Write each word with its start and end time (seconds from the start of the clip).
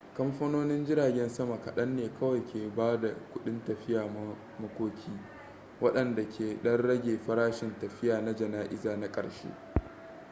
kamfanonin 0.17 0.85
jiragen 0.85 1.29
sama 1.29 1.57
kaɗan 1.61 1.95
ne 1.95 2.09
kawai 2.19 2.43
ke 2.53 2.69
ba 2.75 3.01
da 3.01 3.15
kudin 3.33 3.63
tafiya 3.63 4.07
makoki 4.59 5.11
waɗanda 5.81 6.27
ke 6.29 6.57
ɗan 6.63 6.77
rage 6.77 7.17
farashin 7.17 7.75
tafiya 7.81 8.21
na 8.21 8.33
jana'iza 8.35 8.97
na 8.97 9.11
ƙarshe 9.11 9.47